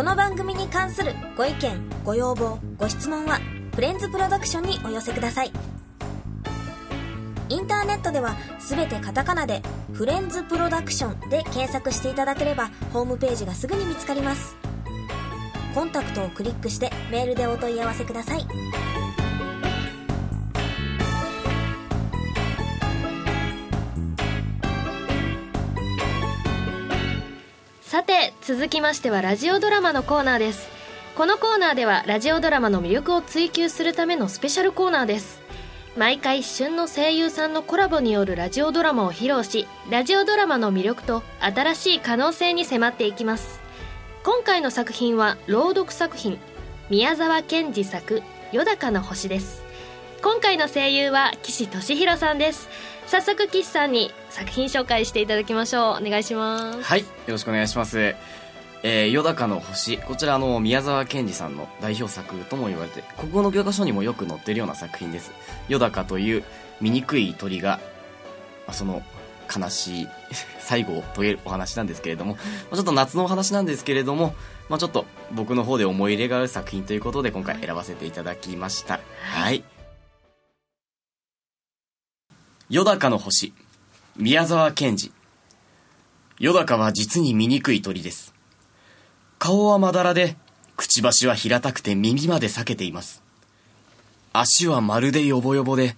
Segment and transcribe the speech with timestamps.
[0.00, 3.38] この番組に関するご意見ご要望ご質問は
[3.74, 5.52] フレンズプロダクションにお寄せください。
[7.50, 8.34] インターネットでは
[8.66, 9.60] 全てカタカナで
[9.92, 14.56] 「フレンズプロダクション」で検索していただければホームページがすぐに見つかります。
[15.74, 18.46] コンタクトをクリックしてメールでお問い合わせください。
[28.50, 30.68] 続きましてはラジオドラマのコーナーです。
[31.14, 35.40] このコーナーではラジオドラマの魅力を追求するためのスペシャルコーナーです。
[35.96, 43.60] 毎回旬の声優さんのコラボによるラジオドラマを披露しラジオドラマの魅力と新しい可能性に迫っていきます。
[44.24, 46.36] 今回の作品は朗読作品
[46.90, 49.62] 宮沢賢治作「よだかの星」です。
[50.22, 52.68] 今回の声優は岸俊弘さんです。
[53.06, 56.06] 早速岸さんに作品紹介していただきましょう。
[56.06, 56.82] お願いします。
[56.82, 58.14] はいよろしくお願いします。
[58.82, 59.98] えー、よだかの星。
[59.98, 65.32] こちらの宮沢賢治さんの代表作とも言われて国語の教科書にもよく載ってるような作品です。
[65.68, 66.44] よだかという
[66.80, 67.78] 醜い鳥が、
[68.66, 69.02] まあ、その
[69.54, 70.08] 悲しい
[70.60, 72.40] 最後を遂げるお話なんですけれども、ま
[72.72, 74.34] あ、ちょっと夏のお話なんですけれども、
[74.68, 79.00] まあ、ちょっと僕の方で思い入れがある作品ということで今回選ばせていただきました。
[79.20, 79.62] はい。
[82.70, 83.52] よだかの星。
[84.16, 85.12] 宮沢賢治。
[86.38, 88.39] よだかは実に醜い鳥です。
[89.40, 90.36] 顔はまだらで、
[90.76, 93.22] くちばしは平たくて耳まで裂けています。
[94.34, 95.96] 足はまるでヨボヨボで、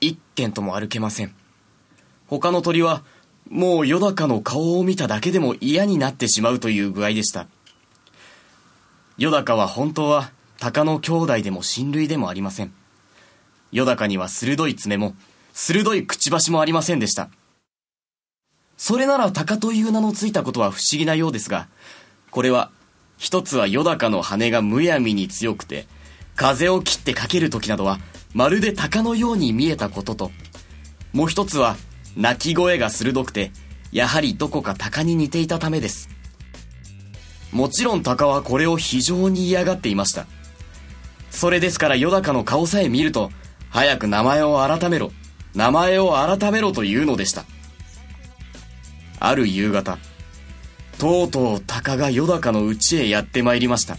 [0.00, 1.34] 一軒とも歩けません。
[2.28, 3.04] 他の鳥は、
[3.50, 7.46] もうよだかの顔を見ただけでも嫌になってしまうという具合でした。
[9.18, 12.72] よだかは本当は、鷹の兄弟でも親類でもありません。
[13.70, 15.14] よだかには鋭い爪も、
[15.52, 17.28] 鋭いくちばしもありませんでした。
[18.78, 21.68] それなら鷹という名のついたことは不思議なようですが、
[22.32, 22.70] これは、
[23.18, 25.86] 一つはよだかの羽がむやみに強くて、
[26.34, 28.00] 風を切ってかける時などは、
[28.32, 30.30] まるで鷹のように見えたことと、
[31.12, 31.76] もう一つは、
[32.16, 33.52] 鳴き声が鋭くて、
[33.92, 36.08] やはりどこか鷹に似ていたためです。
[37.52, 40.26] もちろん鷹はこれを非常に嫌がっていました。
[41.30, 43.30] それですからよだかの顔さえ見ると、
[43.68, 45.12] 早く名前を改めろ、
[45.54, 47.44] 名前を改めろというのでした。
[49.20, 49.98] ある夕方、
[51.02, 53.96] とうとう鷹がよだかの家へやってまいりました。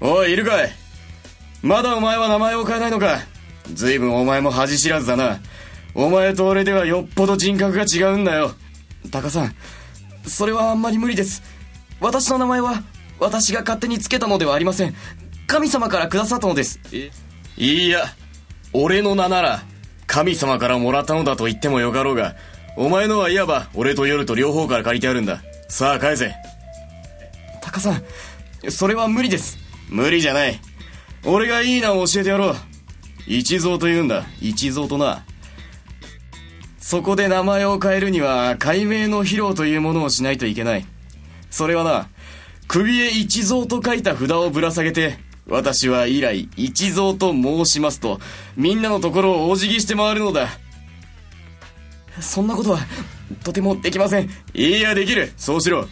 [0.00, 0.70] おい、いるかい
[1.60, 3.18] まだお前は名前を変えないのか
[3.72, 5.40] 随分お前も恥知らずだな。
[5.92, 8.52] お前と俺ではよっぽど人格が違うんだよ。
[9.10, 9.56] タカさん、
[10.24, 11.42] それはあんまり無理です。
[11.98, 12.84] 私の名前は、
[13.18, 14.94] 私が勝手につけたのではありません。
[15.48, 16.78] 神様からくださったのです。
[17.56, 18.04] いいや、
[18.72, 19.64] 俺の名なら、
[20.06, 22.36] 神様からもらったのだと言ってもよかろうが、
[22.76, 25.42] お前のはいわば俺と夜と両方から借りてあるんだ。
[25.68, 26.34] さあ返せ。
[27.60, 28.02] タカさん
[28.70, 29.58] それは無理です。
[29.88, 30.60] 無理じゃない。
[31.24, 32.54] 俺がいい名を教えてやろう。
[33.26, 34.24] 一蔵と言うんだ。
[34.40, 35.24] 一蔵とな。
[36.78, 40.86] そこで名前を変えるには解明の披露というものをしないといけない。
[41.54, 42.08] それはな
[42.66, 48.18] 首へ一蔵と書いた札をぶら下げて私は以来一蔵と申しますと
[48.56, 50.48] みんなのところをお辞儀して回るのだ
[52.20, 52.78] そんなことは、
[53.42, 54.30] とてもできません。
[54.54, 55.32] いいや、できる。
[55.36, 55.88] そうしろ。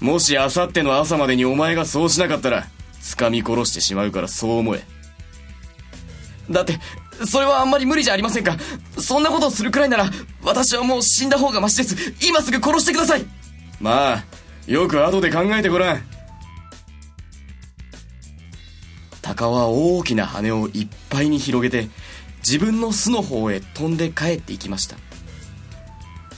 [0.00, 2.66] もしあさっての朝までにお前がそうしなかったら、
[3.00, 4.84] 掴み殺してしまうからそう思え。
[6.50, 6.78] だって、
[7.26, 8.56] それはあんまり無理じゃありませんか。
[8.98, 10.10] そんなことをするくらいなら、
[10.42, 12.14] 私はもう死んだ方がマシです。
[12.28, 13.24] 今すぐ殺してください。
[13.80, 14.24] まあ、
[14.66, 16.02] よく後で考えてごらん。
[19.22, 21.88] 鷹は大きな羽をいっぱいに広げて、
[22.38, 24.96] 自分の巣の方へ飛んで帰っていきました。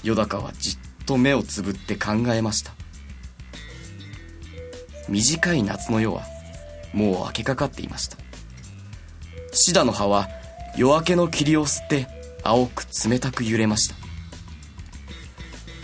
[0.08, 2.72] よだかはじっと目をつぶって考えました。
[5.06, 6.22] 短い夏の夜は
[6.94, 8.16] もう明けかかっていました。
[9.52, 10.28] シダの葉は
[10.78, 12.06] 夜明けの霧を吸って
[12.42, 13.96] 青く冷たく揺れました。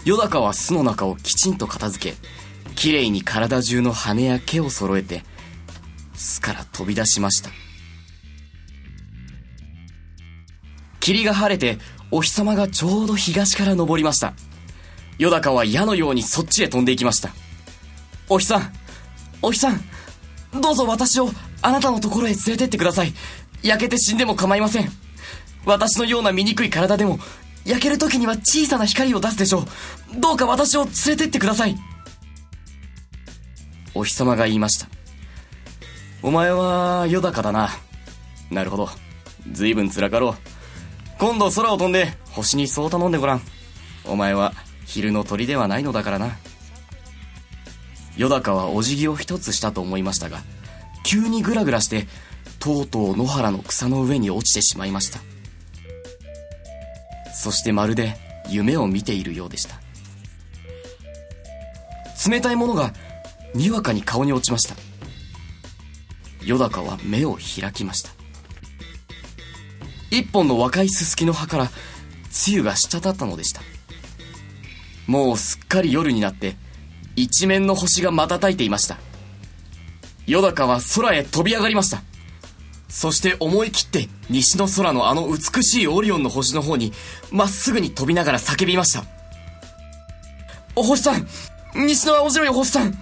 [0.06, 2.16] よだかは巣の中をきちんと片付け
[2.74, 5.22] きれいに体中の羽や毛を揃えて
[6.14, 7.50] 巣から飛び出しました。
[11.04, 11.78] 霧が晴れて
[12.10, 14.32] お日様がちょうど東から昇りました。
[15.18, 17.28] よだかは矢のようにそっちへ飛んでいきました。
[18.30, 18.72] お日さん、
[19.42, 19.82] お日さん、
[20.58, 21.28] どうぞ私を
[21.60, 23.12] あなたのところへ連れてってください。
[23.62, 24.88] 焼けて死んでも構いません。
[25.66, 27.18] 私のような醜い体でも、
[27.66, 29.66] 焼ける時には小さな光を出すでしょ
[30.16, 30.20] う。
[30.20, 31.76] どうか私を連れてってください。
[33.94, 34.88] お日様が言いました。
[36.22, 37.68] お前は、よだかだな。
[38.50, 38.88] なるほど。
[39.52, 40.53] 随分辛かろう。
[41.24, 43.40] 今度空を飛んで星にそう頼んでごらん。
[44.04, 44.52] お前は
[44.84, 46.36] 昼の鳥ではないのだからな。
[48.18, 50.42] よだかはお辞儀を一つしたと思いましたが、
[51.02, 52.06] 急にグラグラして
[52.58, 55.20] とうとう野原の草の上に落ちてしまいました
[57.32, 58.16] そしてまるで
[58.48, 59.80] 夢を見ているようでした
[62.28, 62.92] 冷たいものが
[63.54, 64.74] にわかに顔に落ちました
[66.44, 68.23] よだかは目を開きました
[70.10, 71.70] 一本の若いすすきの葉から
[72.30, 73.62] 露が滴ったのでした。
[75.06, 76.56] もうすっかり夜になって
[77.16, 78.98] 一面の星が瞬いていました。
[80.26, 82.02] よだかは空へ飛び上がりました。
[82.88, 86.92] そして思い切って西の空のあの美しいオリオンの星の方に
[87.32, 89.04] まっすぐに飛びながら叫びました。
[90.76, 91.26] お星さん
[91.74, 92.94] 西の青白い星さん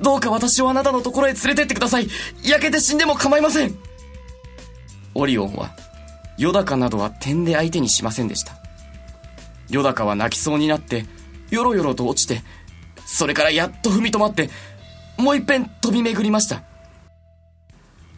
[0.00, 2.08] どうか私をあなたのところへ連れてってください。
[2.44, 3.76] 焼けて死んでも構いません。
[5.14, 5.76] オリオンは
[6.40, 8.54] よだかなどは点で相手にしませんでした。
[9.68, 11.04] よだかは泣きそうになって
[11.50, 12.42] よろよろと落ちて
[13.04, 14.48] それからやっと踏み止まって
[15.18, 16.62] もういっぺん飛び巡りました。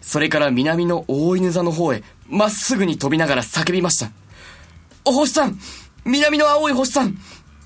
[0.00, 4.12] それから南の大犬座の方へまっすぐに飛びながら叫びました。
[5.04, 5.58] お星さん
[6.04, 7.19] 南の青い星さん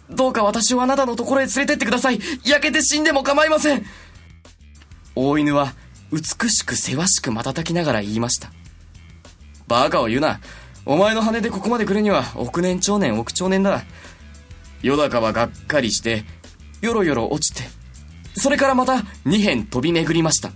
[0.08, 2.20] どうか私をあなたのところへ連れてってください。
[2.46, 3.84] 焼けて死んでも構いません。
[5.14, 5.74] 大犬は
[6.10, 8.50] 美しくせわしく瞬きながら言いました。
[9.68, 10.40] バカを言うな。
[10.84, 13.82] お前の羽でここまで来るには億年長年億長年だ。
[14.82, 16.24] よだかはがっかりして
[16.80, 17.68] よろよろ落ちて
[18.36, 20.50] それからまた二辺飛び巡りました。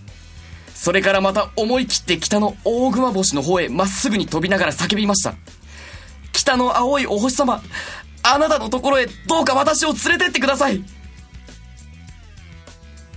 [0.74, 5.34] それからまた思い切って北の大熊星の方へまっすぐに飛びながら叫びました。
[6.32, 7.62] 北の青いお星様
[8.22, 10.82] あなたのところへどうか私を連れてってください。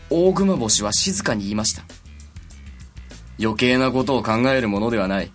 [0.09, 1.83] 大熊星は静かに言いました。
[3.39, 5.31] 余計なことを考えるものではない。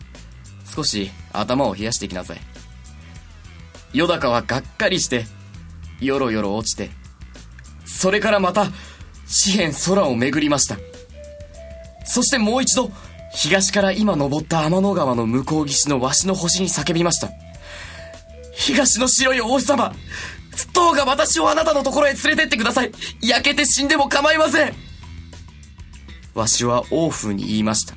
[0.74, 2.38] 少し頭を冷やしてきなさい。
[3.92, 5.24] よだかはがっかりして
[6.00, 6.90] よろよろ落ちて
[7.86, 8.66] それからまた
[9.26, 10.76] 四辺空を巡りました。
[12.04, 12.90] そしてもう一度
[13.32, 17.28] 東から今登った天の川の向こう岸のわしの星に叫びました。
[18.54, 19.94] 東の白い王子様
[20.72, 22.92] どうか私をあなたのところへ連れてってください。
[23.22, 24.74] 焼けて死んでも構いません。
[26.34, 27.94] わしは王風に言いました。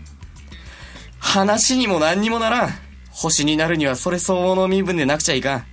[1.32, 2.70] 話にも何にもならん。
[3.10, 5.66] 星になるにはそれ相応の身分でなくちゃいかん。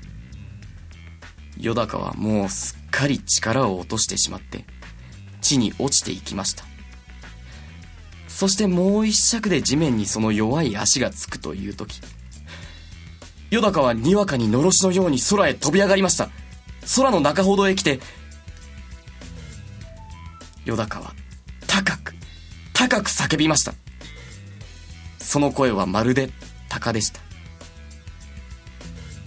[1.61, 4.65] よだかはもうすっかり力を落としてしまって
[5.41, 6.63] 地に落ちていきました。
[8.29, 12.01] そしてもう一尺で地面にその弱い足がつくという時
[13.51, 16.31] よだかはにわかにのろしのように空へ飛び上がりました。
[16.95, 17.99] 空の中ほどへ来て
[20.65, 21.15] よだかは
[21.67, 22.15] 高く
[22.73, 23.75] 高く叫びました。
[25.29, 26.31] その声はまるで
[26.71, 27.21] 鷹でした。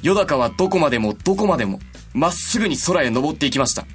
[0.02, 1.80] よだかはどこまでもどこまでも
[2.12, 3.86] まっすぐに空へ登っていきました。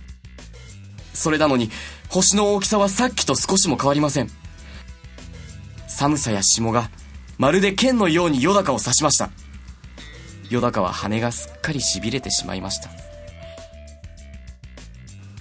[1.12, 1.68] それなのに
[2.08, 4.30] 星の大きさはさっきと少しも変わりません。
[5.88, 6.90] 寒さや霜が
[7.38, 9.30] まるで剣のようによだかを刺しました。
[10.48, 12.88] よだかは羽がすっかりしびれてしまいました。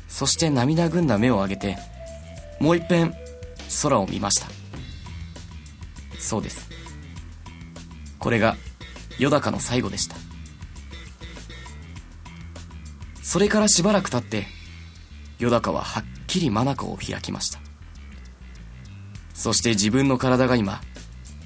[0.10, 1.78] そして涙ぐんだ目を上げて
[2.60, 3.14] もう一遍
[3.84, 4.55] 空を見ました。
[6.26, 6.68] そうです。
[8.20, 8.58] これが
[9.20, 10.16] よだかの最後でした。
[13.22, 14.48] それからしばらく経って
[15.40, 17.60] よだかははっきり眼を開きました。
[19.34, 20.82] そして自分の体が今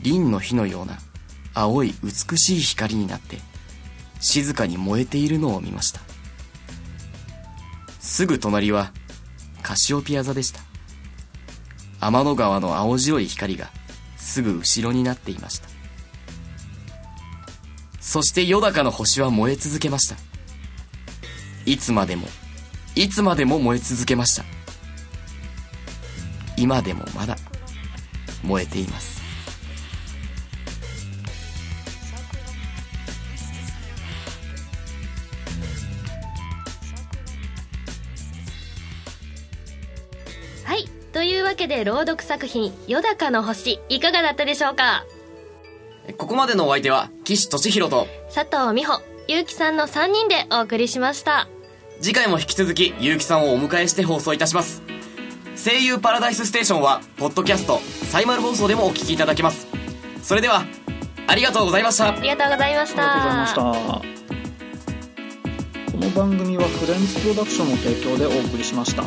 [0.01, 0.97] 輪の火のような
[1.53, 3.37] 青い美しい光になって
[4.21, 5.99] 静かに燃えているのを見ました。
[7.99, 8.93] すぐ隣は
[9.61, 10.61] カシオピア座でした。
[11.99, 13.69] 天の川の青白い光が
[14.19, 15.69] すぐ後ろになっていました。
[17.99, 20.15] そしてよだかの星は燃え続けました。
[21.65, 22.27] いつまでも
[22.95, 24.43] いつまでも燃え続けました。
[26.57, 27.37] 今でもまだ
[28.43, 29.18] 燃えています。
[41.49, 45.03] わけで朗読作品「よだかの星」いかがだったでしょうか？
[46.15, 51.47] ここまでのお相手は岸俊弘と佐藤美穂ゆうきさんの3人でお送りしました。
[52.01, 54.83] 次回も引き続き結城さんをお迎えして放送いたします。
[55.55, 59.65] 声優パラダイスステーションはポッドキャストサイマル放送でもお聞きいただけます。
[60.21, 60.65] それでは
[61.25, 62.09] ありがとうございました。
[62.09, 63.11] ありがとうございました。
[63.11, 64.19] ありがとうございました。
[65.91, 69.03] この番組はフレンズプロダクションの提供でお送りしました